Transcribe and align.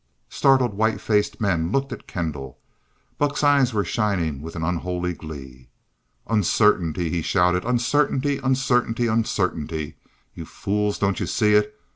Startled, 0.29 0.73
white 0.73 0.99
faced 0.99 1.39
men 1.39 1.71
looked 1.71 1.91
at 1.93 2.07
Kendall. 2.07 2.57
Buck's 3.19 3.43
eyes 3.43 3.71
were 3.71 3.85
shining 3.85 4.41
with 4.41 4.55
an 4.55 4.63
unholy 4.63 5.13
glee. 5.13 5.69
"Uncertainty!" 6.25 7.11
he 7.11 7.21
shouted. 7.21 7.63
"Uncertainty 7.65 8.39
uncertainty 8.39 9.05
uncertainty, 9.05 9.97
you 10.33 10.43
fools! 10.45 10.97
Don't 10.97 11.19
you 11.19 11.27
see 11.27 11.53
it? 11.53 11.79